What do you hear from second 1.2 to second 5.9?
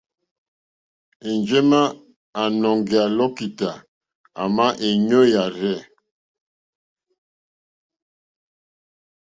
Enjema a nɔ̀ŋgeya lokità, àma è nyoò yàrzɛ.